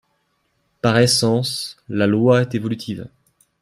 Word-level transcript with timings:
Par 0.81 0.97
essence, 0.97 1.77
la 1.87 2.07
loi 2.07 2.41
est 2.41 2.55
évolutive. 2.55 3.07